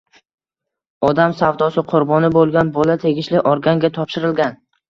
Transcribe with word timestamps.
Odam 1.09 1.35
savdosi 1.41 1.83
qurboni 1.93 2.33
bo‘lgan 2.39 2.75
bola 2.79 2.99
tegishli 3.07 3.47
organga 3.55 3.93
topshirilgan 4.01 4.61